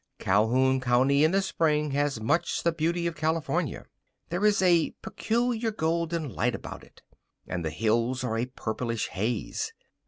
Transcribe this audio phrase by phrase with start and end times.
[0.17, 3.85] Calhoun County in the spring has much the beauty of California.
[4.29, 7.03] There is a peculiar golden light about it,
[7.45, 9.71] and the hills are a purplish haze.